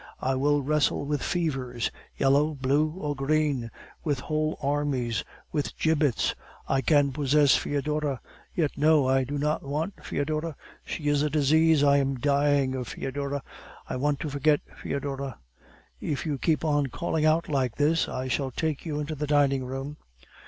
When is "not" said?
9.37-9.61